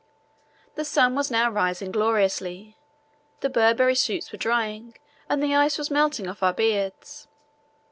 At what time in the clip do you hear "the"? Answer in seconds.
0.73-0.83, 3.41-3.51, 5.43-5.53